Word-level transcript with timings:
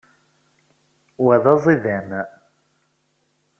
Wa 1.23 1.35
d 1.43 1.45
aẓidan. 1.53 2.09